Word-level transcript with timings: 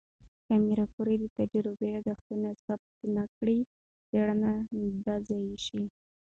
که 0.45 0.53
ماري 0.65 0.85
کوري 0.93 1.15
د 1.21 1.25
تجربې 1.39 1.87
یادښتونه 1.95 2.49
ثبت 2.65 2.91
نه 3.15 3.23
کړي، 3.37 3.57
څېړنه 4.09 4.53
به 5.03 5.13
ضایع 5.27 5.55
شي. 5.65 5.81